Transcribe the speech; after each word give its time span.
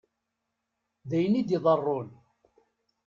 D 1.09 1.11
ayen 1.17 1.39
i 1.41 1.43
d-iḍeṛṛun. 1.47 2.09